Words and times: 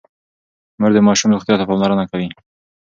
مور 0.79 0.91
د 0.95 0.99
ماشوم 1.07 1.29
روغتيا 1.35 1.55
ته 1.59 1.65
پاملرنه 1.69 2.03
کوي. 2.11 2.29